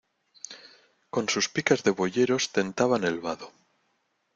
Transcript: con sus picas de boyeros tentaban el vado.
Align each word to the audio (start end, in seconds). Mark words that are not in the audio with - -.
con 1.11 1.29
sus 1.29 1.47
picas 1.47 1.83
de 1.83 1.91
boyeros 1.91 2.51
tentaban 2.51 3.03
el 3.03 3.19
vado. 3.19 3.51